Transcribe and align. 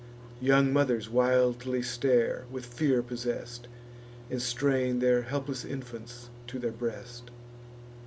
Young 0.41 0.73
mothers 0.73 1.11
wildly 1.11 1.83
stare, 1.83 2.45
with 2.49 2.65
fear 2.65 3.03
possess'd, 3.03 3.67
And 4.31 4.41
strain 4.41 4.97
their 4.97 5.21
helpless 5.21 5.63
infants 5.63 6.31
to 6.47 6.57
their 6.57 6.71
breast. 6.71 7.29